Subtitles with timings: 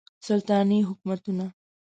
[0.27, 1.45] سلطنتي حکومتونه